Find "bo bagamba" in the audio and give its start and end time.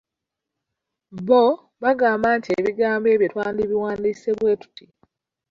1.27-2.27